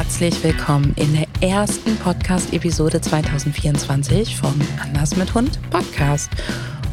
[0.00, 6.30] herzlich willkommen in der ersten Podcast-Episode 2024 vom Anders mit Hund Podcast.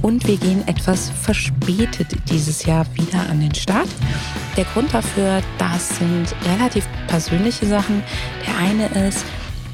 [0.01, 3.87] Und wir gehen etwas verspätet dieses Jahr wieder an den Start.
[4.57, 8.03] Der Grund dafür, das sind relativ persönliche Sachen.
[8.45, 9.23] Der eine ist,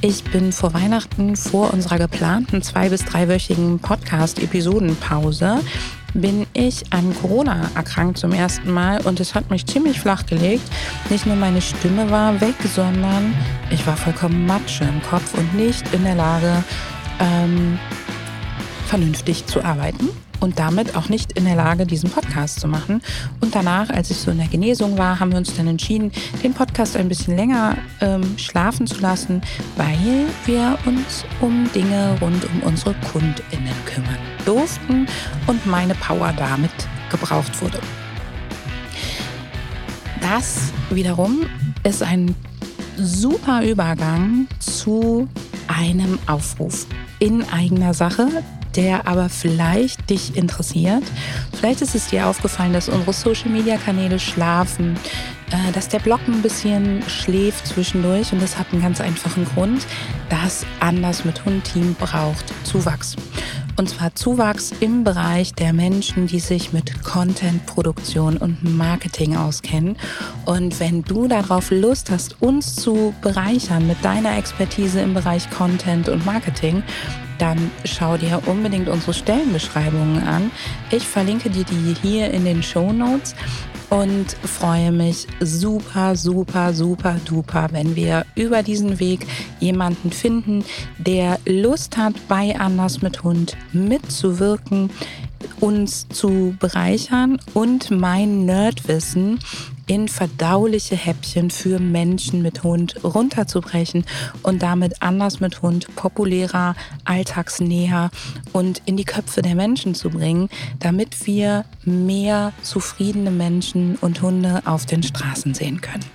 [0.02, 5.62] ich bin vor Weihnachten, vor unserer geplanten zwei- bis dreiwöchigen Podcast-Episodenpause,
[6.14, 10.64] bin ich an Corona erkrankt zum ersten Mal und es hat mich ziemlich flach gelegt.
[11.10, 13.34] Nicht nur meine Stimme war weg, sondern
[13.70, 16.64] ich war vollkommen Matsche im Kopf und nicht in der Lage,
[17.20, 17.80] ähm,
[18.88, 20.10] vernünftig zu arbeiten
[20.44, 23.02] und damit auch nicht in der Lage, diesen Podcast zu machen.
[23.40, 26.12] Und danach, als ich so in der Genesung war, haben wir uns dann entschieden,
[26.44, 29.42] den Podcast ein bisschen länger ähm, schlafen zu lassen,
[29.78, 35.08] weil wir uns um Dinge rund um unsere KundInnen kümmern durften
[35.48, 36.72] und meine Power damit
[37.10, 37.80] gebraucht wurde.
[40.20, 41.46] Das wiederum
[41.86, 42.36] ist ein
[42.98, 45.30] super Übergang zu
[45.68, 46.86] einem Aufruf
[47.20, 48.28] in eigener Sache,
[48.76, 51.04] der aber vielleicht dich interessiert.
[51.54, 54.98] Vielleicht ist es dir aufgefallen, dass unsere Social-Media-Kanäle schlafen,
[55.52, 59.86] äh, dass der Blog ein bisschen schläft zwischendurch und das hat einen ganz einfachen Grund.
[60.30, 63.16] Das Anders mit Hund-Team braucht Zuwachs.
[63.76, 69.98] Und zwar Zuwachs im Bereich der Menschen, die sich mit Content-Produktion und Marketing auskennen.
[70.46, 76.08] Und wenn du darauf Lust hast, uns zu bereichern mit deiner Expertise im Bereich Content
[76.08, 76.84] und Marketing,
[77.44, 80.50] dann schau dir unbedingt unsere Stellenbeschreibungen an.
[80.92, 83.36] Ich verlinke dir die hier in den Show Notes
[83.90, 89.28] und freue mich super, super, super duper, wenn wir über diesen Weg
[89.60, 90.64] jemanden finden,
[90.98, 94.90] der Lust hat, bei Anders mit Hund mitzuwirken,
[95.60, 99.40] uns zu bereichern und mein Nerdwissen
[99.88, 104.06] in verdauliche Häppchen für Menschen mit Hund runterzubrechen
[104.42, 108.10] und damit anders mit Hund populärer, alltagsnäher
[108.54, 110.50] und in die Köpfe der Menschen zu bringen,
[110.80, 116.06] damit wir mehr zufriedene Menschen und Hunde auf den Straßen sehen können.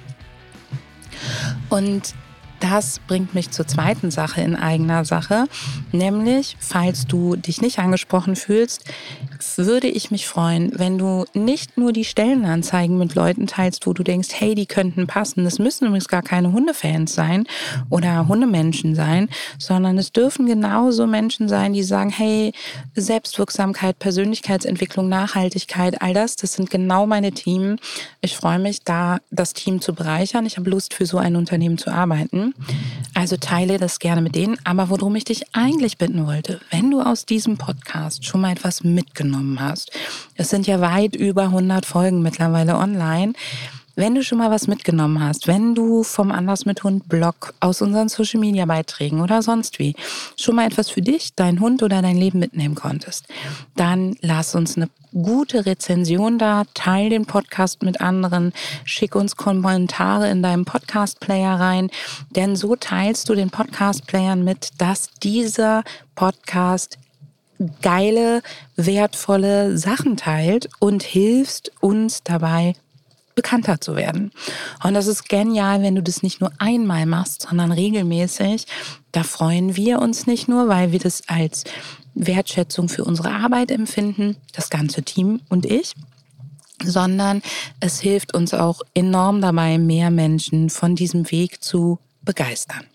[1.68, 2.14] Und
[2.60, 5.46] das bringt mich zur zweiten Sache in eigener Sache,
[5.92, 8.84] nämlich, falls du dich nicht angesprochen fühlst,
[9.56, 14.02] würde ich mich freuen, wenn du nicht nur die Stellenanzeigen mit Leuten teilst, wo du
[14.02, 15.44] denkst, hey, die könnten passen.
[15.44, 17.46] Das müssen übrigens gar keine Hundefans sein
[17.90, 22.52] oder Hundemenschen sein, sondern es dürfen genauso Menschen sein, die sagen, hey,
[22.94, 27.78] Selbstwirksamkeit, Persönlichkeitsentwicklung, Nachhaltigkeit, all das, das sind genau meine Themen.
[28.20, 30.46] Ich freue mich, da das Team zu bereichern.
[30.46, 32.47] Ich habe Lust, für so ein Unternehmen zu arbeiten.
[33.14, 34.56] Also teile das gerne mit denen.
[34.64, 38.84] Aber worum ich dich eigentlich bitten wollte, wenn du aus diesem Podcast schon mal etwas
[38.84, 39.90] mitgenommen hast,
[40.36, 43.32] es sind ja weit über 100 Folgen mittlerweile online,
[43.98, 47.82] wenn du schon mal was mitgenommen hast, wenn du vom Anders mit Hund Blog aus
[47.82, 49.96] unseren Social Media Beiträgen oder sonst wie
[50.36, 53.26] schon mal etwas für dich, dein Hund oder dein Leben mitnehmen konntest,
[53.74, 58.52] dann lass uns eine gute Rezension da, teil den Podcast mit anderen,
[58.84, 61.90] schick uns Kommentare in deinem Podcast Player rein,
[62.30, 65.82] denn so teilst du den Podcast Playern mit, dass dieser
[66.14, 66.98] Podcast
[67.82, 68.42] geile,
[68.76, 72.74] wertvolle Sachen teilt und hilfst uns dabei
[73.38, 74.32] bekannter zu werden.
[74.82, 78.66] Und das ist genial, wenn du das nicht nur einmal machst, sondern regelmäßig.
[79.12, 81.62] Da freuen wir uns nicht nur, weil wir das als
[82.16, 85.94] Wertschätzung für unsere Arbeit empfinden, das ganze Team und ich,
[86.82, 87.42] sondern
[87.78, 92.86] es hilft uns auch enorm dabei, mehr Menschen von diesem Weg zu begeistern.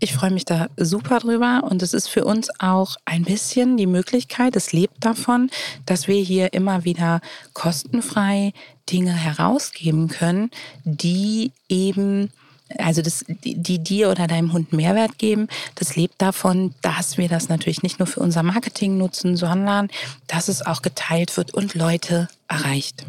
[0.00, 3.86] Ich freue mich da super drüber und es ist für uns auch ein bisschen die
[3.86, 5.50] Möglichkeit, es lebt davon,
[5.86, 7.20] dass wir hier immer wieder
[7.52, 8.52] kostenfrei
[8.90, 10.50] Dinge herausgeben können,
[10.84, 12.30] die eben
[12.78, 17.48] also das, die dir oder deinem Hund Mehrwert geben, das lebt davon, dass wir das
[17.48, 19.88] natürlich nicht nur für unser Marketing nutzen, sondern
[20.26, 23.04] dass es auch geteilt wird und Leute erreicht.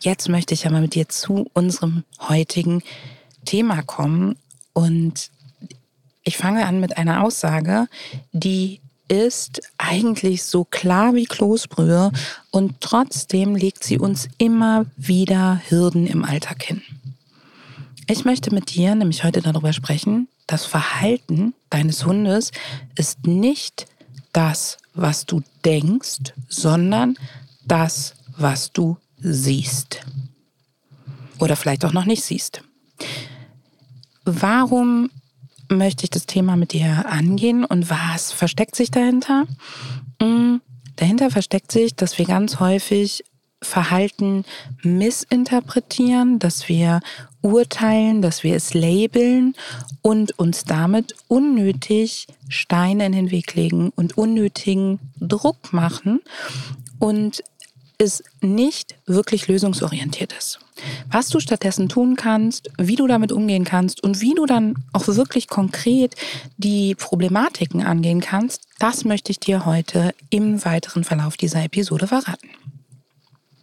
[0.00, 2.82] Jetzt möchte ich aber mit dir zu unserem heutigen
[3.44, 4.36] Thema kommen
[4.72, 5.30] und
[6.22, 7.88] ich fange an mit einer Aussage,
[8.32, 8.80] die
[9.10, 12.12] ist eigentlich so klar wie Kloßbrühe
[12.52, 16.80] und trotzdem legt sie uns immer wieder Hürden im Alltag hin.
[18.06, 22.52] Ich möchte mit dir nämlich heute darüber sprechen, das Verhalten deines Hundes
[22.96, 23.86] ist nicht
[24.32, 27.16] das, was du denkst, sondern
[27.64, 30.00] das, was du siehst.
[31.40, 32.62] Oder vielleicht auch noch nicht siehst.
[34.24, 35.10] Warum
[35.70, 39.46] möchte ich das Thema mit dir angehen und was versteckt sich dahinter?
[40.20, 40.56] Mm,
[40.96, 43.24] dahinter versteckt sich, dass wir ganz häufig
[43.62, 44.44] Verhalten
[44.82, 47.00] missinterpretieren, dass wir
[47.42, 49.54] urteilen, dass wir es labeln
[50.02, 56.20] und uns damit unnötig Steine in den Weg legen und unnötigen Druck machen
[56.98, 57.42] und
[58.00, 60.58] es nicht wirklich lösungsorientiert ist.
[61.10, 65.06] Was du stattdessen tun kannst, wie du damit umgehen kannst und wie du dann auch
[65.08, 66.14] wirklich konkret
[66.56, 72.48] die Problematiken angehen kannst, das möchte ich dir heute im weiteren Verlauf dieser Episode verraten.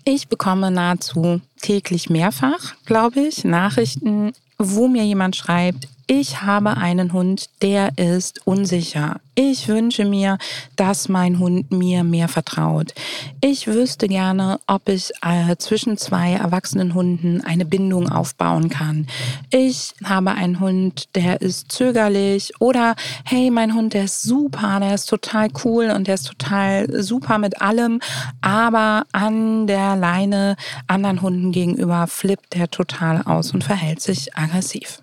[0.04, 7.12] Ich bekomme nahezu täglich mehrfach, glaube ich, Nachrichten, wo mir jemand schreibt, ich habe einen
[7.12, 9.19] Hund, der ist unsicher.
[9.36, 10.38] Ich wünsche mir,
[10.77, 12.94] dass mein Hund mir mehr vertraut.
[13.42, 19.06] Ich wüsste gerne, ob ich äh, zwischen zwei erwachsenen Hunden eine Bindung aufbauen kann.
[19.50, 22.95] Ich habe einen Hund, der ist zögerlich oder
[23.25, 27.38] hey, mein Hund, der ist super, der ist total cool und der ist total super
[27.38, 28.00] mit allem,
[28.42, 30.56] aber an der Leine
[30.88, 35.01] anderen Hunden gegenüber flippt der total aus und verhält sich aggressiv.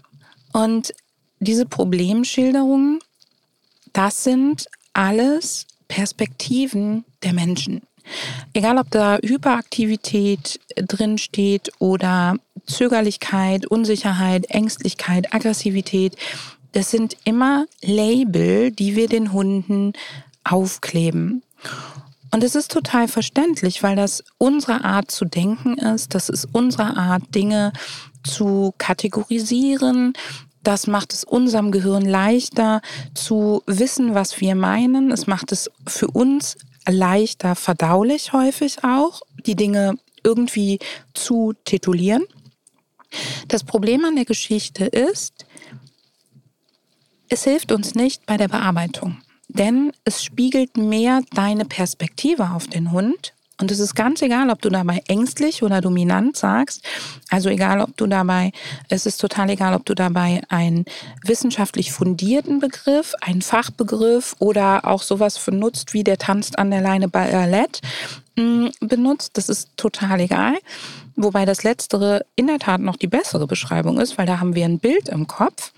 [0.55, 0.95] Und
[1.41, 3.01] diese Problemschilderungen,
[3.93, 7.83] das sind alles Perspektiven der Menschen.
[8.53, 12.37] Egal, ob da Hyperaktivität drin steht oder
[12.67, 16.17] Zögerlichkeit, Unsicherheit, Ängstlichkeit, Aggressivität,
[16.71, 19.93] das sind immer Label, die wir den Hunden
[20.45, 21.43] aufkleben.
[22.31, 26.97] Und es ist total verständlich, weil das unsere Art zu denken ist, das ist unsere
[26.97, 27.73] Art, Dinge
[28.25, 30.15] zu kategorisieren.
[30.65, 32.81] Das macht es unserem Gehirn leichter
[33.13, 35.13] zu wissen, was wir meinen.
[35.13, 36.57] Es macht es für uns
[36.89, 40.79] leichter verdaulich häufig auch, die Dinge irgendwie
[41.13, 42.25] zu titulieren.
[43.47, 45.45] Das Problem an der Geschichte ist,
[47.29, 49.19] es hilft uns nicht bei der Bearbeitung,
[49.49, 54.61] denn es spiegelt mehr deine Perspektive auf den Hund und es ist ganz egal, ob
[54.63, 56.83] du dabei ängstlich oder dominant sagst.
[57.31, 58.51] Also egal, ob du dabei,
[58.89, 60.87] es ist total egal, ob du dabei einen
[61.23, 67.09] wissenschaftlich fundierten Begriff, einen Fachbegriff oder auch sowas benutzt wie der tanzt an der Leine
[67.09, 67.81] Ballett
[68.37, 69.37] mm, benutzt.
[69.37, 70.55] Das ist total egal.
[71.15, 74.65] Wobei das Letztere in der Tat noch die bessere Beschreibung ist, weil da haben wir
[74.65, 75.73] ein Bild im Kopf.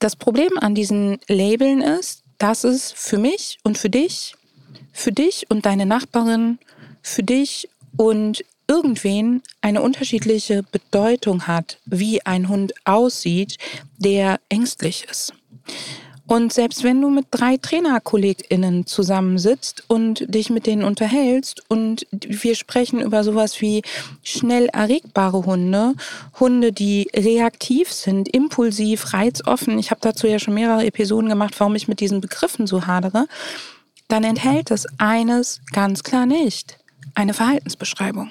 [0.00, 4.34] Das Problem an diesen Labeln ist, dass es für mich und für dich,
[4.92, 6.58] für dich und deine Nachbarin
[7.04, 13.58] für dich und irgendwen eine unterschiedliche Bedeutung hat, wie ein Hund aussieht,
[13.98, 15.34] der ängstlich ist.
[16.26, 22.54] Und selbst wenn du mit drei TrainerkollegInnen zusammensitzt und dich mit denen unterhältst und wir
[22.54, 23.82] sprechen über sowas wie
[24.22, 25.92] schnell erregbare Hunde,
[26.40, 31.74] Hunde, die reaktiv sind, impulsiv, reizoffen, ich habe dazu ja schon mehrere Episoden gemacht, warum
[31.74, 33.26] ich mit diesen Begriffen so hadere,
[34.08, 36.78] dann enthält es eines ganz klar nicht
[37.14, 38.30] eine Verhaltensbeschreibung.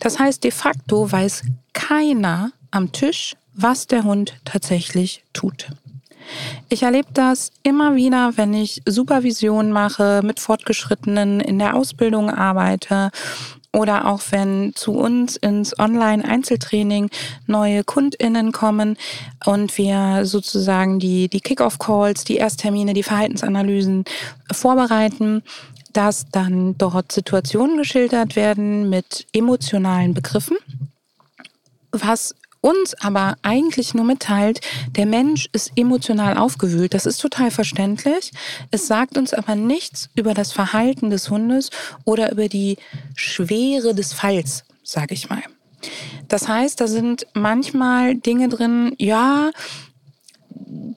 [0.00, 1.42] Das heißt, de facto weiß
[1.72, 5.68] keiner am Tisch, was der Hund tatsächlich tut.
[6.68, 13.10] Ich erlebe das immer wieder, wenn ich Supervision mache, mit Fortgeschrittenen in der Ausbildung arbeite
[13.72, 17.08] oder auch wenn zu uns ins Online-Einzeltraining
[17.46, 18.96] neue KundInnen kommen
[19.44, 24.04] und wir sozusagen die, die Kick-Off-Calls, die Ersttermine, die Verhaltensanalysen
[24.52, 25.42] vorbereiten,
[25.92, 30.56] dass dann dort Situationen geschildert werden mit emotionalen Begriffen,
[31.92, 34.60] was uns aber eigentlich nur mitteilt,
[34.96, 36.94] der Mensch ist emotional aufgewühlt.
[36.94, 38.32] Das ist total verständlich.
[38.70, 41.70] Es sagt uns aber nichts über das Verhalten des Hundes
[42.04, 42.76] oder über die
[43.14, 45.42] Schwere des Falls, sage ich mal.
[46.28, 49.50] Das heißt, da sind manchmal Dinge drin, ja,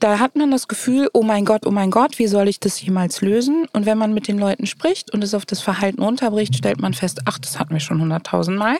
[0.03, 2.81] da hat man das Gefühl, oh mein Gott, oh mein Gott, wie soll ich das
[2.81, 3.67] jemals lösen?
[3.71, 6.93] Und wenn man mit den Leuten spricht und es auf das Verhalten runterbricht, stellt man
[6.93, 8.77] fest, ach, das hatten wir schon hunderttausend Mal.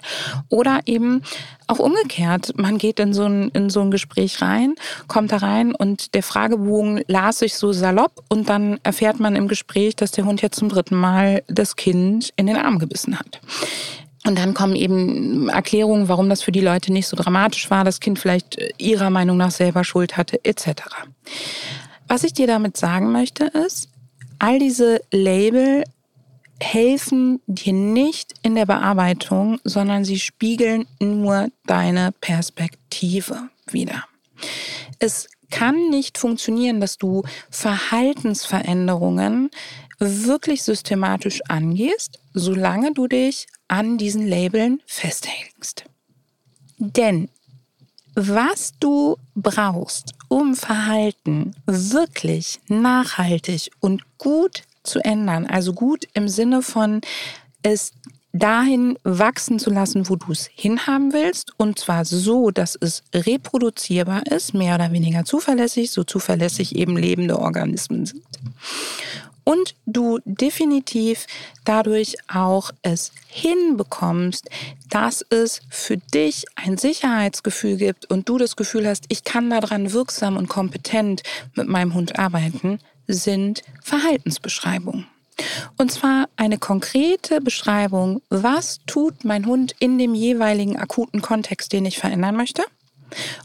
[0.49, 1.21] Oder eben
[1.67, 4.75] auch umgekehrt, man geht in so, ein, in so ein Gespräch rein,
[5.07, 9.47] kommt da rein und der Fragebogen las sich so salopp und dann erfährt man im
[9.47, 13.39] Gespräch, dass der Hund jetzt zum dritten Mal das Kind in den Arm gebissen hat.
[14.25, 17.99] Und dann kommen eben Erklärungen, warum das für die Leute nicht so dramatisch war, das
[17.99, 20.83] Kind vielleicht äh, ihrer Meinung nach selber Schuld hatte, etc.
[22.07, 23.89] Was ich dir damit sagen möchte, ist,
[24.39, 25.83] all diese Label
[26.59, 34.05] helfen dir nicht in der Bearbeitung, sondern sie spiegeln nur deine Perspektive wieder.
[34.99, 39.51] Es kann nicht funktionieren, dass du Verhaltensveränderungen
[40.03, 45.85] wirklich systematisch angehst, solange du dich an diesen Labeln festhältst.
[46.77, 47.29] Denn
[48.15, 56.61] was du brauchst, um Verhalten wirklich nachhaltig und gut zu ändern, also gut im Sinne
[56.61, 57.01] von
[57.63, 57.93] es
[58.33, 61.53] dahin wachsen zu lassen, wo du es hinhaben willst.
[61.57, 67.39] Und zwar so, dass es reproduzierbar ist, mehr oder weniger zuverlässig, so zuverlässig eben lebende
[67.39, 68.23] Organismen sind.
[69.43, 71.27] Und du definitiv
[71.65, 74.49] dadurch auch es hinbekommst,
[74.89, 79.91] dass es für dich ein Sicherheitsgefühl gibt und du das Gefühl hast, ich kann daran
[79.91, 81.23] wirksam und kompetent
[81.55, 85.07] mit meinem Hund arbeiten, sind Verhaltensbeschreibungen.
[85.77, 91.85] Und zwar eine konkrete Beschreibung, was tut mein Hund in dem jeweiligen akuten Kontext, den
[91.85, 92.63] ich verändern möchte.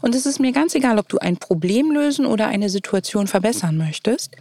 [0.01, 3.77] Und es ist mir ganz egal, ob du ein Problem lösen oder eine Situation verbessern
[3.77, 4.35] möchtest.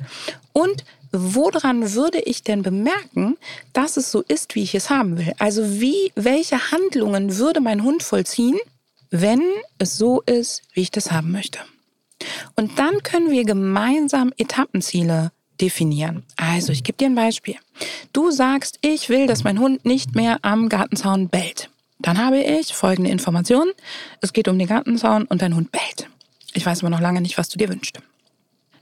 [0.53, 3.37] Und woran würde ich denn bemerken,
[3.73, 5.33] dass es so ist, wie ich es haben will?
[5.39, 8.59] Also wie, welche Handlungen würde mein Hund vollziehen,
[9.11, 9.43] wenn
[9.79, 11.59] es so ist, wie ich das haben möchte?
[12.57, 16.25] Und dann können wir gemeinsam Etappenziele definieren.
[16.37, 17.57] Also, ich gebe dir ein Beispiel.
[18.13, 21.71] Du sagst, ich will, dass mein Hund nicht mehr am Gartenzaun bellt.
[21.99, 23.73] Dann habe ich folgende Informationen.
[24.21, 26.09] Es geht um den Gartenzaun und dein Hund bellt.
[26.55, 28.01] Ich weiß aber noch lange nicht, was du dir wünschst.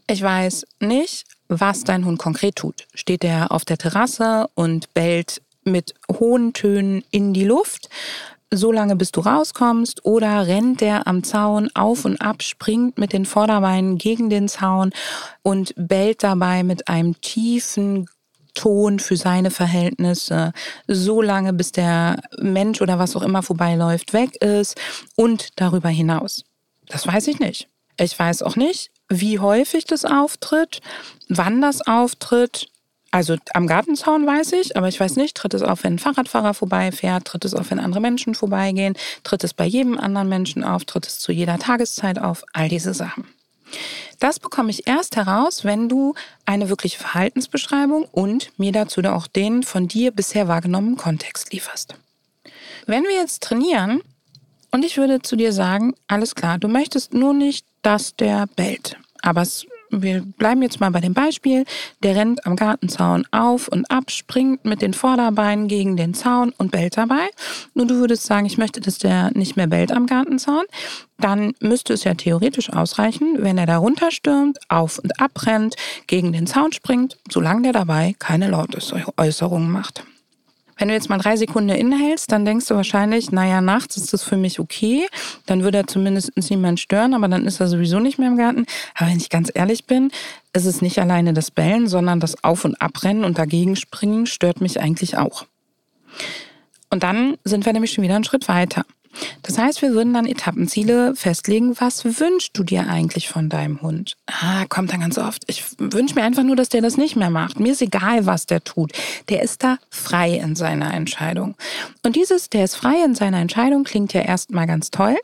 [0.09, 2.87] Ich weiß nicht, was dein Hund konkret tut.
[2.95, 7.89] Steht er auf der Terrasse und bellt mit hohen Tönen in die Luft?
[8.53, 13.13] so lange, bis du rauskommst, oder rennt der am Zaun auf und ab, springt mit
[13.13, 14.93] den Vorderbeinen gegen den Zaun
[15.43, 18.09] und bellt dabei mit einem tiefen
[18.55, 20.53] Ton für seine Verhältnisse,
[20.89, 24.81] so lange, bis der Mensch oder was auch immer vorbeiläuft, weg ist
[25.15, 26.45] und darüber hinaus.
[26.89, 27.69] Das weiß ich nicht.
[27.99, 30.81] Ich weiß auch nicht, wie häufig das auftritt,
[31.29, 32.69] wann das auftritt,
[33.11, 36.55] also am Gartenzaun weiß ich, aber ich weiß nicht, tritt es auf, wenn ein Fahrradfahrer
[36.55, 40.85] vorbeifährt, tritt es auf, wenn andere Menschen vorbeigehen, tritt es bei jedem anderen Menschen auf,
[40.85, 43.27] tritt es zu jeder Tageszeit auf, all diese Sachen.
[44.19, 49.63] Das bekomme ich erst heraus, wenn du eine wirkliche Verhaltensbeschreibung und mir dazu auch den
[49.63, 51.95] von dir bisher wahrgenommenen Kontext lieferst.
[52.87, 54.03] Wenn wir jetzt trainieren
[54.71, 58.97] und ich würde zu dir sagen, alles klar, du möchtest nur nicht, dass der bellt,
[59.23, 61.65] aber es wir bleiben jetzt mal bei dem Beispiel,
[62.03, 66.73] der rennt am Gartenzaun auf und ab, springt mit den Vorderbeinen gegen den Zaun und
[66.73, 67.29] bellt dabei.
[67.75, 70.65] Nur du würdest sagen, ich möchte, dass der nicht mehr bellt am Gartenzaun.
[71.19, 76.47] Dann müsste es ja theoretisch ausreichen, wenn er da runterstürmt, auf und abrennt, gegen den
[76.47, 80.05] Zaun springt, solange der dabei keine Lautäußerungen macht.
[80.77, 84.23] Wenn du jetzt mal drei Sekunden innehältst, dann denkst du wahrscheinlich, naja, nachts ist das
[84.23, 85.07] für mich okay.
[85.47, 88.67] Dann würde er zumindest niemand stören, aber dann ist er sowieso nicht mehr im Garten.
[88.95, 90.11] Aber wenn ich ganz ehrlich bin,
[90.53, 94.61] ist es nicht alleine das Bellen, sondern das Auf- und Abrennen und dagegen springen stört
[94.61, 95.47] mich eigentlich auch.
[96.91, 98.85] Und dann sind wir nämlich schon wieder einen Schritt weiter.
[99.43, 101.79] Das heißt, wir würden dann Etappenziele festlegen.
[101.81, 104.17] Was wünschst du dir eigentlich von deinem Hund?
[104.27, 105.45] Ah, kommt dann ganz oft.
[105.47, 107.61] Ich wünsche mir einfach nur, dass der das nicht mehr macht.
[107.61, 108.93] Mir ist egal, was der tut.
[109.29, 111.55] Der ist da frei in seiner Entscheidung.
[112.03, 115.17] Und dieses, der ist frei in seiner Entscheidung, klingt ja erstmal ganz toll,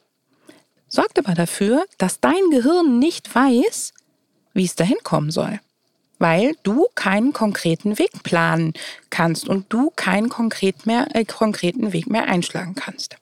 [0.89, 3.93] sorgt aber dafür, dass dein Gehirn nicht weiß,
[4.55, 5.59] wie es dahin kommen soll
[6.23, 8.75] weil du keinen konkreten Weg planen
[9.11, 13.17] kannst und du keinen konkret mehr, äh, konkreten Weg mehr einschlagen kannst.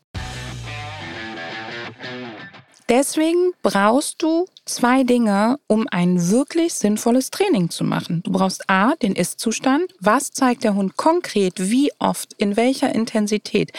[2.91, 8.21] Deswegen brauchst du zwei Dinge, um ein wirklich sinnvolles Training zu machen.
[8.25, 9.95] Du brauchst A, den Ist-Zustand.
[10.01, 13.73] Was zeigt der Hund konkret, wie oft, in welcher Intensität,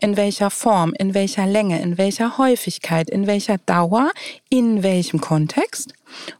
[0.00, 4.10] in welcher Form, in welcher Länge, in welcher Häufigkeit, in welcher Dauer,
[4.48, 5.92] in welchem Kontext?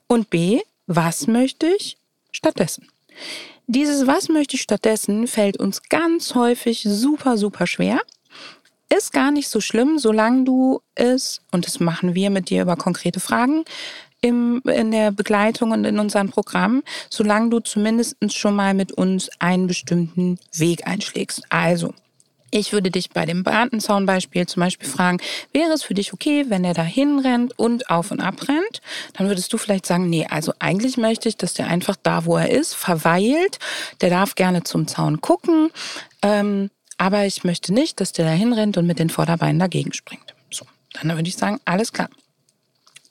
[0.06, 1.98] Und B, was möchte ich
[2.32, 2.88] stattdessen?
[3.66, 8.00] Dieses Was möchte ich stattdessen fällt uns ganz häufig super, super schwer
[8.94, 12.76] ist gar nicht so schlimm, solange du es, und das machen wir mit dir über
[12.76, 13.64] konkrete Fragen,
[14.20, 19.28] im, in der Begleitung und in unserem Programm, solange du zumindest schon mal mit uns
[19.38, 21.42] einen bestimmten Weg einschlägst.
[21.48, 21.92] Also,
[22.50, 25.18] ich würde dich bei dem Brandenzaun-Beispiel zum Beispiel fragen,
[25.52, 28.80] wäre es für dich okay, wenn er da hinrennt und auf und ab rennt?
[29.14, 32.36] Dann würdest du vielleicht sagen, nee, also eigentlich möchte ich, dass der einfach da, wo
[32.36, 33.58] er ist, verweilt.
[34.00, 35.70] Der darf gerne zum Zaun gucken.
[36.22, 40.34] Ähm, aber ich möchte nicht, dass der da hinrennt und mit den Vorderbeinen dagegen springt.
[40.50, 42.08] So, dann würde ich sagen, alles klar.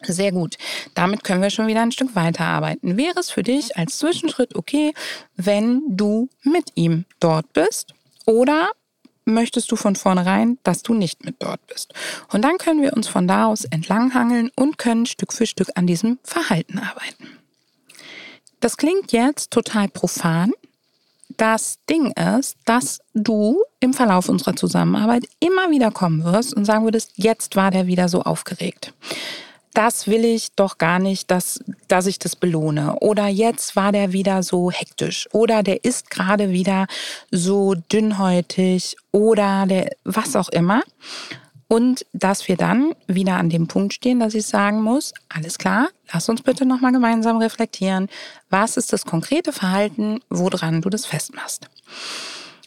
[0.02, 0.58] Sehr gut.
[0.94, 2.98] Damit können wir schon wieder ein Stück weiterarbeiten.
[2.98, 4.94] Wäre es für dich als Zwischenschritt okay,
[5.36, 7.94] wenn du mit ihm dort bist?
[8.26, 8.70] Oder
[9.26, 11.94] möchtest du von vornherein, dass du nicht mit dort bist?
[12.32, 15.88] Und dann können wir uns von da aus entlanghangeln und können Stück für Stück an
[15.88, 17.40] diesem Verhalten arbeiten.
[18.60, 20.52] Das klingt jetzt total profan,
[21.38, 26.84] das Ding ist, dass du im Verlauf unserer Zusammenarbeit immer wieder kommen wirst und sagen
[26.84, 28.94] würdest, jetzt war der wieder so aufgeregt.
[29.76, 32.98] das will ich doch gar nicht, dass, dass ich das belohne.
[33.02, 35.28] Oder jetzt war der wieder so hektisch.
[35.34, 36.88] Oder der ist gerade wieder
[37.30, 38.96] so dünnhäutig.
[39.12, 40.82] Oder der, was auch immer.
[41.68, 45.88] Und dass wir dann wieder an dem Punkt stehen, dass ich sagen muss, alles klar,
[46.14, 48.08] lass uns bitte nochmal gemeinsam reflektieren.
[48.50, 51.68] Was ist das konkrete Verhalten, woran du das festmachst?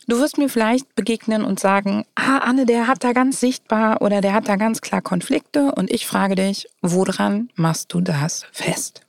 [0.08, 4.22] Du wirst mir vielleicht begegnen und sagen, ah, Anne, der hat da ganz sichtbar oder
[4.22, 9.02] der hat da ganz klar Konflikte und ich frage dich, woran machst du das fest?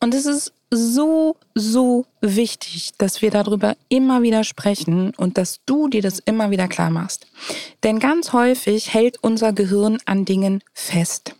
[0.00, 5.88] Und es ist so, so wichtig, dass wir darüber immer wieder sprechen und dass du
[5.88, 7.26] dir das immer wieder klar machst.
[7.84, 11.36] Denn ganz häufig hält unser Gehirn an Dingen fest.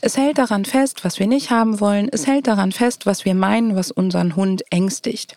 [0.00, 2.08] Es hält daran fest, was wir nicht haben wollen.
[2.10, 5.34] Es hält daran fest, was wir meinen, was unseren Hund ängstigt.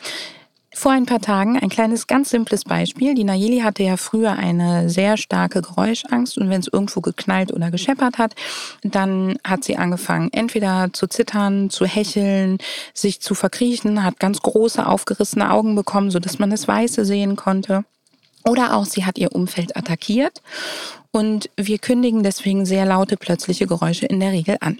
[0.73, 3.13] Vor ein paar Tagen ein kleines, ganz simples Beispiel.
[3.13, 7.71] Die Nayeli hatte ja früher eine sehr starke Geräuschangst und wenn es irgendwo geknallt oder
[7.71, 8.35] gescheppert hat,
[8.81, 12.57] dann hat sie angefangen, entweder zu zittern, zu hecheln,
[12.93, 17.83] sich zu verkriechen, hat ganz große aufgerissene Augen bekommen, sodass man das Weiße sehen konnte.
[18.45, 20.41] Oder auch sie hat ihr Umfeld attackiert
[21.11, 24.79] und wir kündigen deswegen sehr laute plötzliche Geräusche in der Regel an.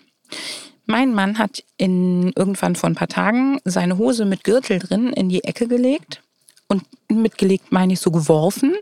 [0.92, 5.30] Mein Mann hat in, irgendwann vor ein paar Tagen seine Hose mit Gürtel drin in
[5.30, 6.22] die Ecke gelegt.
[6.68, 8.76] Und mitgelegt meine ich so geworfen.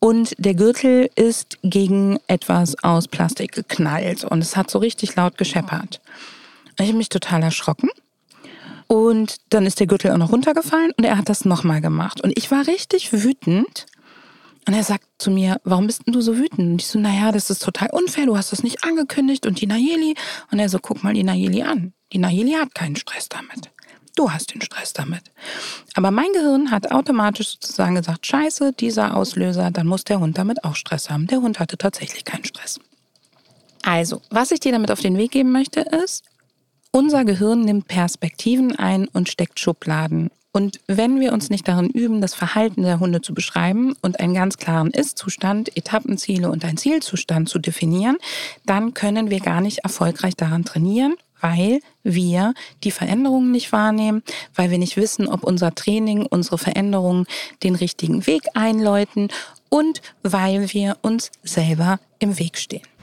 [0.00, 4.24] Und der Gürtel ist gegen etwas aus Plastik geknallt.
[4.24, 6.00] Und es hat so richtig laut gescheppert.
[6.80, 7.90] Ich habe mich total erschrocken.
[8.88, 12.20] Und dann ist der Gürtel auch noch runtergefallen und er hat das nochmal gemacht.
[12.22, 13.86] Und ich war richtig wütend
[14.66, 16.58] und er sagt zu mir, warum bist denn du so wütend?
[16.72, 19.66] Und ich so, naja, das ist total unfair, du hast das nicht angekündigt und die
[19.66, 20.16] Nayeli.
[20.50, 21.92] Und er so, guck mal die Nayeli an.
[22.12, 23.70] Die Nayeli hat keinen Stress damit.
[24.16, 25.22] Du hast den Stress damit.
[25.94, 30.64] Aber mein Gehirn hat automatisch sozusagen gesagt, scheiße, dieser Auslöser, dann muss der Hund damit
[30.64, 31.26] auch Stress haben.
[31.26, 32.80] Der Hund hatte tatsächlich keinen Stress.
[33.82, 36.24] Also, was ich dir damit auf den Weg geben möchte, ist,
[36.90, 40.30] unser Gehirn nimmt Perspektiven ein und steckt Schubladen.
[40.56, 44.32] Und wenn wir uns nicht darin üben, das Verhalten der Hunde zu beschreiben und einen
[44.32, 48.16] ganz klaren Ist-Zustand, Etappenziele und einen Zielzustand zu definieren,
[48.64, 52.54] dann können wir gar nicht erfolgreich daran trainieren, weil wir
[52.84, 54.22] die Veränderungen nicht wahrnehmen,
[54.54, 57.26] weil wir nicht wissen, ob unser Training, unsere Veränderungen
[57.62, 59.28] den richtigen Weg einläuten
[59.68, 62.95] und weil wir uns selber im Weg stehen.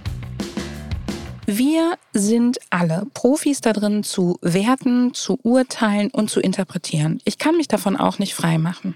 [1.46, 7.20] Wir sind alle Profis da drin zu werten, zu urteilen und zu interpretieren.
[7.26, 8.96] Ich kann mich davon auch nicht frei machen.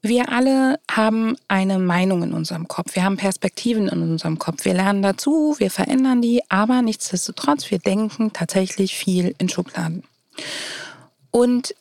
[0.00, 2.94] Wir alle haben eine Meinung in unserem Kopf.
[2.94, 4.64] Wir haben Perspektiven in unserem Kopf.
[4.64, 10.04] Wir lernen dazu, wir verändern die, aber nichtsdestotrotz, wir denken tatsächlich viel in Schubladen.
[11.30, 11.74] Und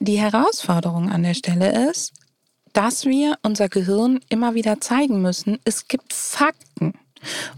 [0.00, 2.12] die Herausforderung an der Stelle ist,
[2.72, 6.94] dass wir unser Gehirn immer wieder zeigen müssen, es gibt Fakten.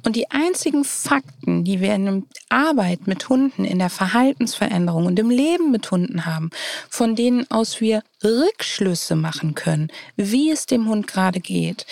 [0.05, 5.19] Und die einzigen Fakten, die wir in der Arbeit mit Hunden, in der Verhaltensveränderung und
[5.19, 6.51] im Leben mit Hunden haben,
[6.89, 11.87] von denen aus wir Rückschlüsse machen können, wie es dem Hund gerade geht,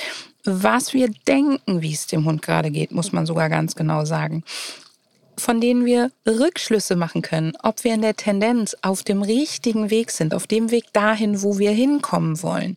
[0.45, 4.45] was wir denken, wie es dem Hund gerade geht, muss man sogar ganz genau sagen
[5.39, 10.11] von denen wir Rückschlüsse machen können, ob wir in der Tendenz auf dem richtigen Weg
[10.11, 12.75] sind, auf dem Weg dahin, wo wir hinkommen wollen,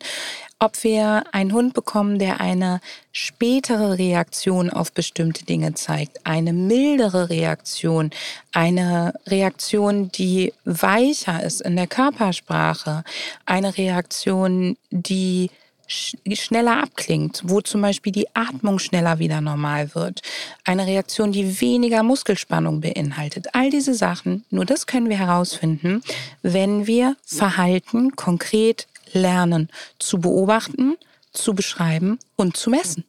[0.62, 7.30] ob wir einen Hund bekommen, der eine spätere Reaktion auf bestimmte Dinge zeigt, eine mildere
[7.30, 8.10] Reaktion,
[8.52, 13.02] eine Reaktion, die weicher ist in der Körpersprache,
[13.44, 15.50] eine Reaktion, die
[15.88, 20.22] schneller abklingt, wo zum Beispiel die Atmung schneller wieder normal wird.
[20.64, 23.48] Eine Reaktion, die weniger Muskelspannung beinhaltet.
[23.52, 26.02] All diese Sachen, nur das können wir herausfinden,
[26.42, 30.96] wenn wir Verhalten konkret lernen zu beobachten,
[31.32, 33.04] zu beschreiben und zu messen.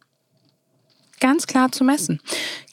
[1.19, 2.19] Ganz klar zu messen.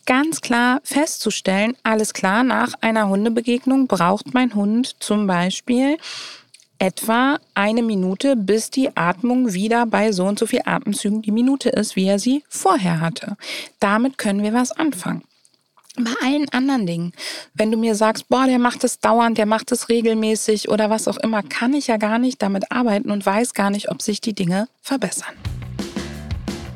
[0.07, 5.99] Ganz klar festzustellen, alles klar, nach einer Hundebegegnung braucht mein Hund zum Beispiel
[6.81, 11.69] etwa eine Minute, bis die Atmung wieder bei so und so viel Atemzügen die Minute
[11.69, 13.37] ist, wie er sie vorher hatte.
[13.79, 15.23] Damit können wir was anfangen.
[15.96, 17.12] Bei allen anderen Dingen,
[17.55, 21.09] wenn du mir sagst, boah, der macht es dauernd, der macht es regelmäßig oder was
[21.09, 24.20] auch immer, kann ich ja gar nicht damit arbeiten und weiß gar nicht, ob sich
[24.20, 25.35] die Dinge verbessern.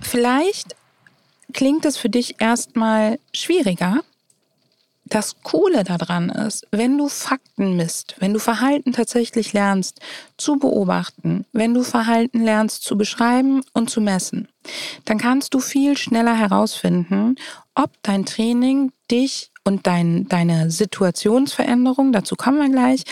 [0.02, 0.74] Vielleicht
[1.52, 4.00] klingt es für dich erstmal schwieriger,
[5.06, 10.00] das Coole daran ist, wenn du Fakten misst, wenn du Verhalten tatsächlich lernst
[10.38, 14.48] zu beobachten, wenn du Verhalten lernst zu beschreiben und zu messen,
[15.04, 17.36] dann kannst du viel schneller herausfinden,
[17.74, 23.04] ob dein Training dich und dein, deine Situationsveränderung, dazu kommen wir gleich,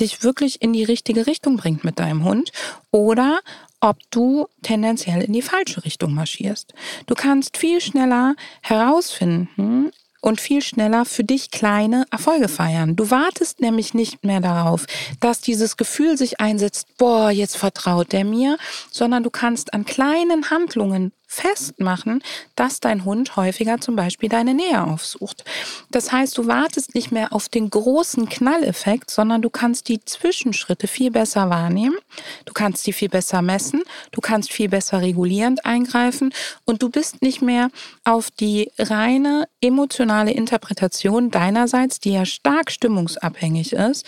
[0.00, 2.52] dich wirklich in die richtige Richtung bringt mit deinem Hund
[2.90, 3.40] oder
[3.80, 6.74] ob du tendenziell in die falsche Richtung marschierst.
[7.06, 12.96] Du kannst viel schneller herausfinden, und viel schneller für dich kleine Erfolge feiern.
[12.96, 14.86] Du wartest nämlich nicht mehr darauf,
[15.20, 18.58] dass dieses Gefühl sich einsetzt, boah, jetzt vertraut der mir,
[18.90, 22.24] sondern du kannst an kleinen Handlungen festmachen,
[22.56, 25.44] dass dein Hund häufiger zum Beispiel deine Nähe aufsucht.
[25.92, 30.88] Das heißt, du wartest nicht mehr auf den großen Knalleffekt, sondern du kannst die Zwischenschritte
[30.88, 31.96] viel besser wahrnehmen,
[32.46, 36.34] du kannst sie viel besser messen, du kannst viel besser regulierend eingreifen.
[36.64, 37.70] Und du bist nicht mehr
[38.02, 44.04] auf die reine emotionale Interpretation deinerseits, die ja stark stimmungsabhängig ist,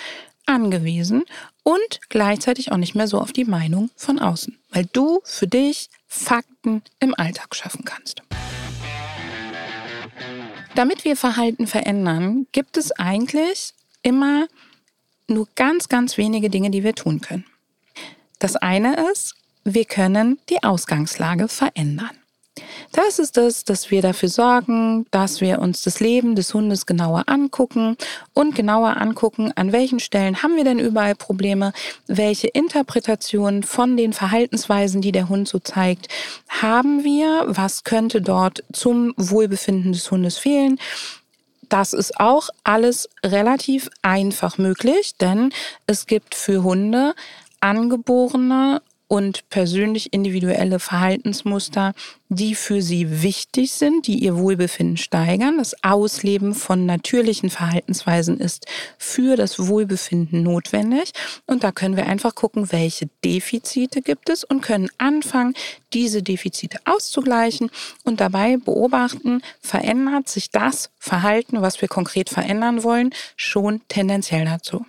[0.47, 1.23] angewiesen
[1.63, 5.89] und gleichzeitig auch nicht mehr so auf die Meinung von außen, weil du für dich
[6.15, 8.23] Fakten im Alltag schaffen kannst.
[10.75, 13.73] Damit wir Verhalten verändern, gibt es eigentlich
[14.03, 14.47] immer
[15.27, 17.47] nur ganz, ganz wenige Dinge, die wir tun können.
[18.39, 22.22] Das eine ist, wir können die Ausgangslage verändern.
[22.91, 27.25] Das ist es, dass wir dafür sorgen, dass wir uns das Leben des Hundes genauer
[27.29, 27.97] angucken
[28.35, 31.73] und genauer angucken, an welchen Stellen haben wir denn überall Probleme,
[32.07, 36.09] welche Interpretationen von den Verhaltensweisen, die der Hund so zeigt,
[36.49, 40.79] haben wir, was könnte dort zum Wohlbefinden des Hundes fehlen.
[41.69, 45.55] Das ist auch alles relativ einfach möglich, denn
[45.87, 47.15] es gibt für Hunde
[47.61, 51.93] angeborene und persönlich individuelle Verhaltensmuster,
[52.31, 55.59] die für sie wichtig sind, die ihr Wohlbefinden steigern.
[55.59, 58.65] Das Ausleben von natürlichen Verhaltensweisen ist
[58.97, 61.13] für das Wohlbefinden notwendig.
[61.45, 65.53] Und da können wir einfach gucken, welche Defizite gibt es und können anfangen,
[65.93, 67.71] diese Defizite auszugleichen
[68.05, 74.87] und dabei beobachten, verändert sich das Verhalten, was wir konkret verändern wollen, schon tendenziell dazu.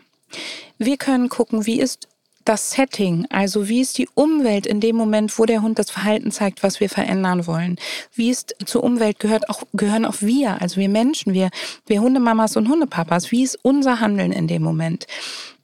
[0.77, 2.07] Wir können gucken, wie ist
[2.45, 6.31] das Setting, also wie ist die Umwelt in dem Moment, wo der Hund das Verhalten
[6.31, 7.77] zeigt, was wir verändern wollen.
[8.13, 11.49] Wie ist zur Umwelt gehört auch, gehören auch wir, also wir Menschen, wir,
[11.85, 13.31] wir Hundemamas und Hundepapas.
[13.31, 15.07] Wie ist unser Handeln in dem Moment?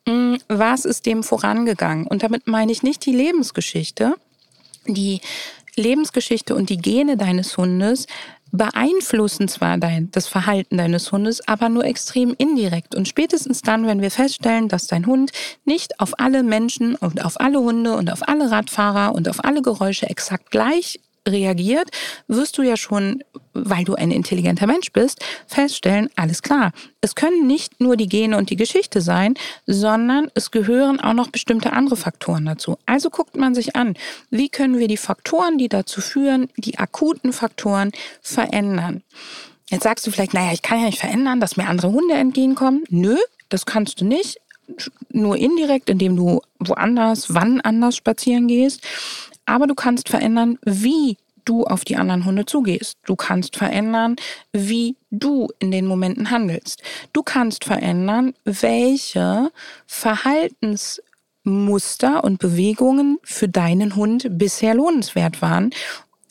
[0.07, 2.07] Hm, was ist dem vorangegangen?
[2.07, 4.15] Und damit meine ich nicht die Lebensgeschichte,
[4.87, 5.21] die
[5.75, 8.07] Lebensgeschichte und die Gene deines Hundes
[8.51, 12.95] beeinflussen zwar dein, das Verhalten deines Hundes, aber nur extrem indirekt.
[12.95, 15.31] Und spätestens dann, wenn wir feststellen, dass dein Hund
[15.65, 19.61] nicht auf alle Menschen und auf alle Hunde und auf alle Radfahrer und auf alle
[19.61, 21.89] Geräusche exakt gleich reagiert,
[22.27, 26.71] wirst du ja schon, weil du ein intelligenter Mensch bist, feststellen, alles klar.
[27.01, 31.29] Es können nicht nur die Gene und die Geschichte sein, sondern es gehören auch noch
[31.29, 32.77] bestimmte andere Faktoren dazu.
[32.85, 33.95] Also guckt man sich an,
[34.29, 39.03] wie können wir die Faktoren, die dazu führen, die akuten Faktoren verändern.
[39.69, 42.83] Jetzt sagst du vielleicht, naja, ich kann ja nicht verändern, dass mir andere Hunde entgegenkommen.
[42.89, 43.17] Nö,
[43.49, 44.37] das kannst du nicht.
[45.11, 48.85] Nur indirekt, indem du woanders, wann anders spazieren gehst
[49.49, 52.99] aber du kannst verändern, wie du auf die anderen Hunde zugehst.
[53.05, 54.15] Du kannst verändern,
[54.53, 56.83] wie du in den Momenten handelst.
[57.13, 59.51] Du kannst verändern, welche
[59.87, 65.71] Verhaltensmuster und Bewegungen für deinen Hund bisher lohnenswert waren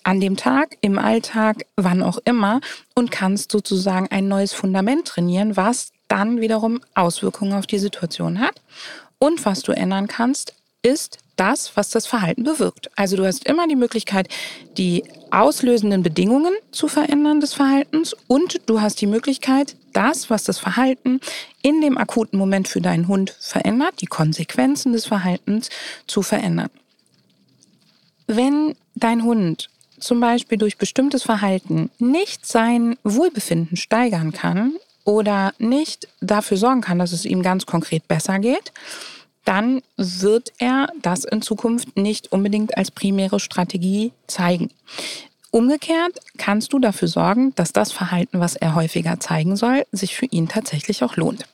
[0.05, 2.61] an dem Tag, im Alltag, wann auch immer
[2.95, 8.63] und kannst sozusagen ein neues Fundament trainieren, was dann wiederum Auswirkungen auf die Situation hat.
[9.19, 10.55] Und was du ändern kannst,
[10.89, 12.91] ist das, was das Verhalten bewirkt.
[12.97, 14.29] Also du hast immer die Möglichkeit,
[14.77, 20.59] die auslösenden Bedingungen zu verändern des Verhaltens und du hast die Möglichkeit, das, was das
[20.59, 21.21] Verhalten
[21.63, 25.71] in dem akuten Moment für deinen Hund verändert, die Konsequenzen des Verhaltens
[26.07, 26.71] zu verändern.
[28.27, 29.71] Wenn dein Hund
[30.01, 34.75] zum Beispiel durch bestimmtes Verhalten nicht sein Wohlbefinden steigern kann
[35.05, 38.73] oder nicht dafür sorgen kann, dass es ihm ganz konkret besser geht,
[39.49, 44.69] dann wird er das in Zukunft nicht unbedingt als primäre Strategie zeigen.
[45.51, 50.27] Umgekehrt kannst du dafür sorgen, dass das Verhalten, was er häufiger zeigen soll, sich für
[50.27, 51.47] ihn tatsächlich auch lohnt.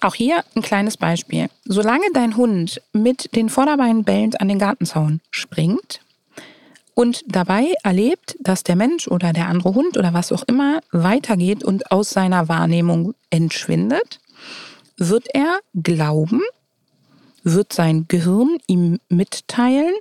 [0.00, 1.48] Auch hier ein kleines Beispiel.
[1.64, 6.00] Solange dein Hund mit den Vorderbeinen bellend an den Gartenzaun springt
[6.94, 11.64] und dabei erlebt, dass der Mensch oder der andere Hund oder was auch immer weitergeht
[11.64, 14.20] und aus seiner Wahrnehmung entschwindet,
[14.98, 16.42] wird er glauben,
[17.52, 19.94] wird sein Gehirn ihm mitteilen,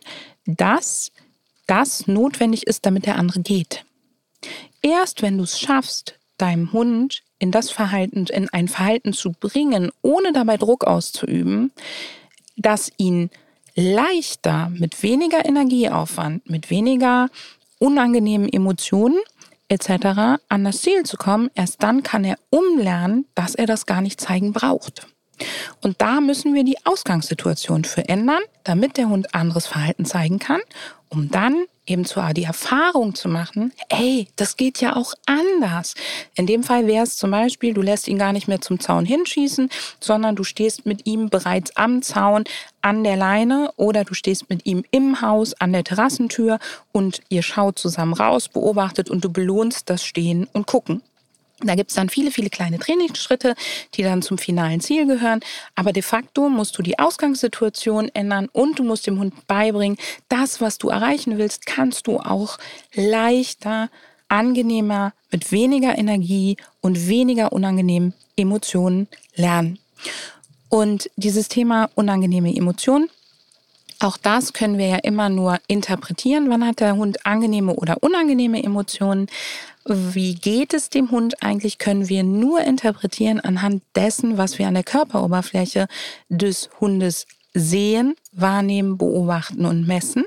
[0.46, 1.12] dass
[1.68, 3.86] das notwendig ist, damit der andere geht.
[4.82, 9.92] Erst wenn du es schaffst, deinem Hund in das Verhalten, in ein Verhalten zu bringen,
[10.02, 11.72] ohne dabei Druck auszuüben,
[12.56, 13.30] das ihn
[13.76, 17.30] leichter, mit weniger Energieaufwand, mit weniger
[17.80, 19.20] unangenehmen Emotionen
[19.70, 20.40] etc.
[20.50, 24.20] an das Ziel zu kommen, erst dann kann er umlernen, dass er das gar nicht
[24.20, 25.08] zeigen braucht.
[25.82, 30.62] Und da müssen wir die Ausgangssituation für ändern, damit der Hund anderes Verhalten zeigen kann,
[31.10, 35.96] um dann eben zwar die Erfahrung zu machen, ey, das geht ja auch anders.
[36.36, 39.06] In dem Fall wäre es zum Beispiel, du lässt ihn gar nicht mehr zum Zaun
[39.06, 39.70] hinschießen,
[40.00, 42.44] sondern du stehst mit ihm bereits am Zaun
[42.82, 46.60] an der Leine oder du stehst mit ihm im Haus an der Terrassentür
[46.92, 51.02] und ihr schaut zusammen raus, beobachtet und du belohnst das Stehen und Gucken.
[51.64, 53.56] Da gibt es dann viele, viele kleine Trainingsschritte,
[53.96, 55.40] die dann zum finalen Ziel gehören.
[55.74, 59.98] Aber de facto musst du die Ausgangssituation ändern und du musst dem Hund beibringen,
[60.30, 62.60] das, was du erreichen willst, kannst du auch
[62.94, 63.90] leichter,
[64.28, 69.80] angenehmer, mit weniger Energie und weniger unangenehmen Emotionen lernen.
[70.70, 73.10] Und dieses Thema unangenehme Emotionen,
[74.00, 76.50] auch das können wir ja immer nur interpretieren.
[76.50, 79.28] Wann hat der Hund angenehme oder unangenehme Emotionen?
[79.86, 84.74] Wie geht es dem Hund eigentlich, können wir nur interpretieren anhand dessen, was wir an
[84.74, 85.88] der Körperoberfläche
[86.30, 90.26] des Hundes sehen, wahrnehmen, beobachten und messen.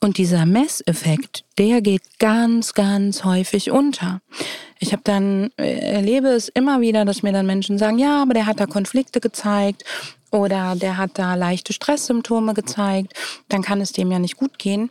[0.00, 4.20] Und dieser Messeffekt, der geht ganz, ganz häufig unter.
[4.80, 8.34] Ich habe dann äh, erlebe es immer wieder, dass mir dann Menschen sagen, ja, aber
[8.34, 9.84] der hat da Konflikte gezeigt
[10.32, 13.12] oder der hat da leichte Stresssymptome gezeigt,
[13.48, 14.90] dann kann es dem ja nicht gut gehen.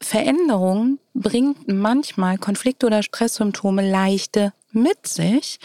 [0.00, 5.58] Veränderung bringt manchmal Konflikte oder Stresssymptome leichte mit sich.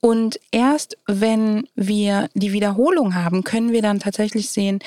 [0.00, 4.78] Und erst wenn wir die Wiederholung haben, können wir dann tatsächlich sehen,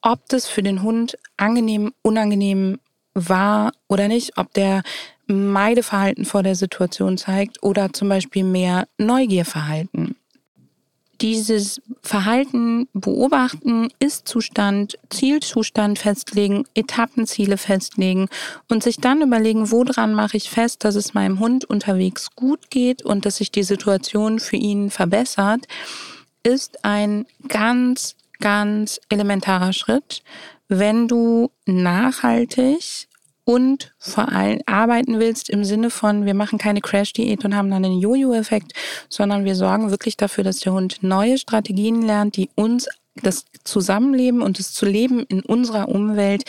[0.00, 2.78] ob das für den Hund angenehm, unangenehm
[3.12, 4.82] war oder nicht, ob der
[5.26, 10.16] Meideverhalten vor der Situation zeigt oder zum Beispiel mehr Neugierverhalten
[11.20, 18.28] dieses Verhalten beobachten, Ist-Zustand, Zielzustand festlegen, Etappenziele festlegen
[18.68, 23.02] und sich dann überlegen, woran mache ich fest, dass es meinem Hund unterwegs gut geht
[23.02, 25.66] und dass sich die Situation für ihn verbessert,
[26.42, 30.22] ist ein ganz, ganz elementarer Schritt,
[30.68, 33.08] wenn du nachhaltig
[33.46, 37.84] und vor allem arbeiten willst im Sinne von, wir machen keine Crash-Diät und haben dann
[37.84, 38.72] einen Jojo-Effekt,
[39.08, 44.42] sondern wir sorgen wirklich dafür, dass der Hund neue Strategien lernt, die uns das Zusammenleben
[44.42, 46.42] und das zu leben in unserer Umwelt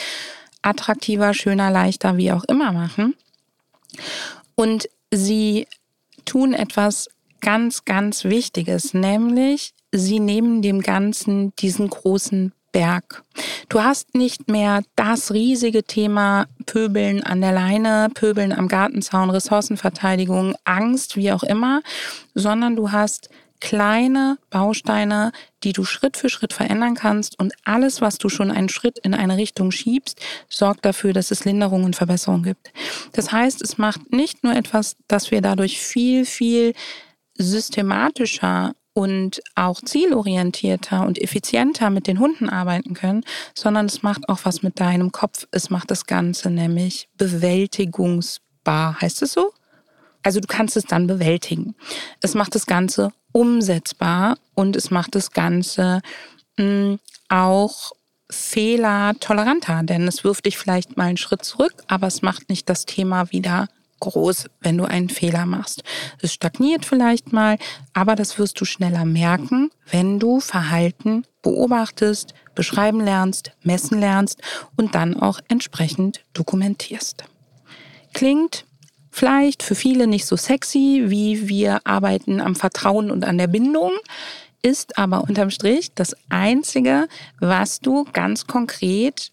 [0.64, 3.14] attraktiver, schöner, leichter, wie auch immer machen.
[4.56, 5.68] Und sie
[6.26, 7.10] tun etwas
[7.42, 13.24] ganz, ganz Wichtiges, nämlich sie nehmen dem Ganzen diesen großen Berg.
[13.70, 20.56] Du hast nicht mehr das riesige Thema Pöbeln an der Leine, Pöbeln am Gartenzaun, Ressourcenverteidigung,
[20.64, 21.82] Angst, wie auch immer,
[22.34, 25.32] sondern du hast kleine Bausteine,
[25.64, 29.14] die du Schritt für Schritt verändern kannst und alles, was du schon einen Schritt in
[29.14, 32.72] eine Richtung schiebst, sorgt dafür, dass es Linderung und Verbesserung gibt.
[33.14, 36.74] Das heißt, es macht nicht nur etwas, dass wir dadurch viel, viel
[37.36, 44.40] systematischer und auch zielorientierter und effizienter mit den Hunden arbeiten können, sondern es macht auch
[44.42, 45.46] was mit deinem Kopf.
[45.52, 49.00] Es macht das Ganze nämlich bewältigungsbar.
[49.00, 49.54] Heißt es so?
[50.24, 51.76] Also du kannst es dann bewältigen.
[52.24, 56.02] Es macht das Ganze umsetzbar und es macht das Ganze
[56.58, 57.92] mh, hm, auch
[58.32, 62.88] fehlertoleranter, denn es wirft dich vielleicht mal einen Schritt zurück, aber es macht nicht das
[62.88, 63.68] Thema wieder
[64.00, 65.84] groß, wenn du einen Fehler machst.
[66.22, 67.58] Es stagniert vielleicht mal,
[67.94, 74.42] aber das wirst du schneller merken, wenn du Verhalten beobachtest, beschreiben lernst, messen lernst
[74.76, 77.24] und dann auch entsprechend dokumentierst.
[78.14, 78.66] Klingt
[79.12, 83.92] vielleicht für viele nicht so sexy, wie wir arbeiten am Vertrauen und an der Bindung,
[84.62, 87.08] ist aber unterm Strich das Einzige,
[87.40, 89.32] was du ganz konkret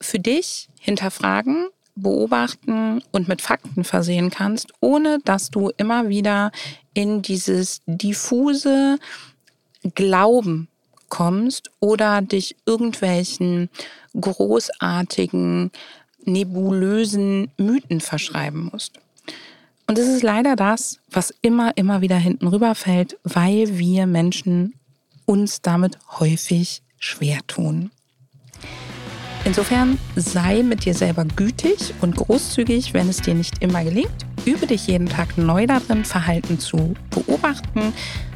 [0.00, 6.52] für dich hinterfragen beobachten und mit Fakten versehen kannst, ohne dass du immer wieder
[6.94, 8.98] in dieses diffuse
[9.94, 10.68] Glauben
[11.08, 13.70] kommst oder dich irgendwelchen
[14.18, 15.70] großartigen,
[16.24, 18.98] nebulösen Mythen verschreiben musst.
[19.86, 24.74] Und es ist leider das, was immer, immer wieder hinten rüberfällt, weil wir Menschen
[25.26, 27.90] uns damit häufig schwer tun.
[29.46, 34.26] Insofern sei mit dir selber gütig und großzügig, wenn es dir nicht immer gelingt.
[34.44, 37.92] Übe dich jeden Tag neu darin, Verhalten zu beobachten,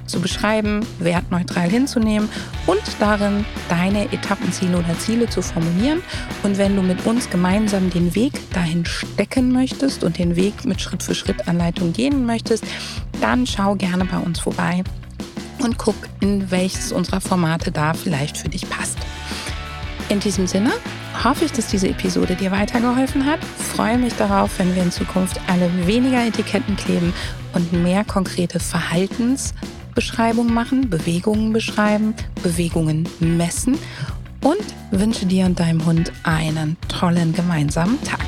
[0.06, 2.28] zu beschreiben, wertneutral hinzunehmen
[2.68, 6.00] und darin deine Etappenziele oder Ziele zu formulieren.
[6.44, 10.80] Und wenn du mit uns gemeinsam den Weg dahin stecken möchtest und den Weg mit
[10.80, 12.62] Schritt für Schritt Anleitung gehen möchtest,
[13.20, 14.84] dann schau gerne bei uns vorbei
[15.58, 18.98] und guck, in welches unserer Formate da vielleicht für dich passt.
[20.08, 20.70] In diesem Sinne
[21.24, 23.40] hoffe ich, dass diese Episode dir weitergeholfen hat.
[23.44, 27.12] Freue mich darauf, wenn wir in Zukunft alle weniger Etiketten kleben
[27.52, 33.78] und mehr konkrete Verhaltensbeschreibungen machen, Bewegungen beschreiben, Bewegungen messen
[34.42, 38.20] und wünsche dir und deinem Hund einen tollen gemeinsamen Tag.